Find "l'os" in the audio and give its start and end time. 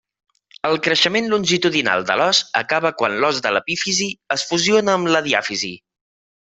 2.21-2.41, 3.21-3.45